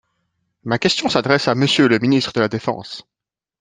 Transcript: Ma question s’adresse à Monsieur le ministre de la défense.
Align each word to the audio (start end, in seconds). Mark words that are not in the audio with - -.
Ma 0.63 0.79
question 0.79 1.09
s’adresse 1.09 1.47
à 1.47 1.53
Monsieur 1.53 1.87
le 1.87 1.99
ministre 1.99 2.33
de 2.33 2.39
la 2.39 2.47
défense. 2.47 3.05